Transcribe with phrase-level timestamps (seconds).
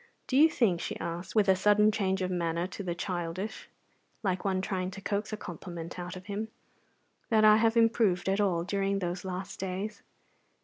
[0.25, 3.69] "Do you think," she asked, with a sudden change of manner to the childish,
[4.23, 6.47] like one trying to coax a compliment out of him,
[7.29, 10.01] "that I have improved at all during those last days?